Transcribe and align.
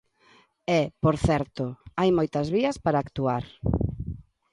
E, 0.79 0.81
por 1.03 1.15
certo, 1.27 1.65
hai 1.99 2.09
moitas 2.17 2.47
vías 2.55 2.77
para 2.85 3.01
actuar. 3.05 3.43